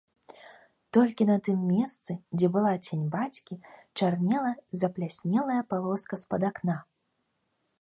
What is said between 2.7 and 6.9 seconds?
цень бацькі, чарнела запляснелая палоска з-пад акна.